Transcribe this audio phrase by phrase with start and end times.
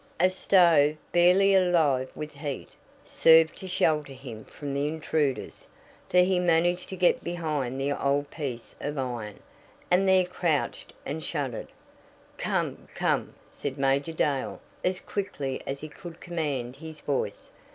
[0.19, 2.69] A stove, barely alive with heat,
[3.05, 5.67] served to shelter him from the intruders,
[6.09, 9.39] for he managed to get behind the old piece of iron,
[9.91, 11.67] and there crouched and shuddered.
[12.39, 17.51] "Come, come!" said Major Dale as quickly as he could command his voice.